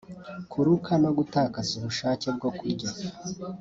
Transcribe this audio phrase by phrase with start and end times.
[0.51, 2.89] kuruka no gutakaza ubushake bwo kurya